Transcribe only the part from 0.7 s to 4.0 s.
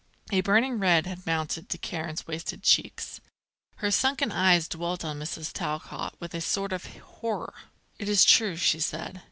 red had mounted to Karen's wasted cheeks. Her